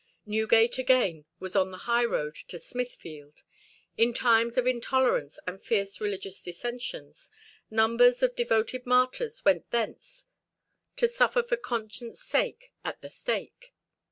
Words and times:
Newgate, 0.25 0.79
again, 0.79 1.25
was 1.39 1.55
on 1.55 1.69
the 1.69 1.77
highroad 1.85 2.33
to 2.47 2.57
Smithfield; 2.57 3.43
in 3.97 4.13
times 4.15 4.57
of 4.57 4.65
intolerance 4.65 5.37
and 5.45 5.63
fierce 5.63 6.01
religious 6.01 6.41
dissensions 6.41 7.29
numbers 7.69 8.23
of 8.23 8.35
devoted 8.35 8.87
martyrs 8.87 9.45
went 9.45 9.69
thence 9.69 10.25
to 10.95 11.07
suffer 11.07 11.43
for 11.43 11.55
conscience' 11.55 12.19
sake 12.23 12.71
at 12.83 12.99
the 13.03 13.09
stake. 13.09 13.75